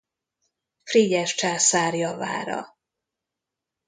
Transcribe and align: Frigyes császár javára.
Frigyes 0.83 1.35
császár 1.35 1.93
javára. 1.95 2.77